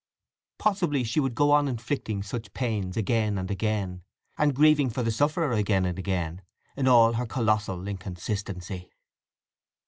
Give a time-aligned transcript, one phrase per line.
[0.57, 4.01] Possibly she would go on inflicting such pains again and again,
[4.35, 6.41] and grieving for the sufferer again and again,
[6.75, 8.89] in all her colossal inconsistency.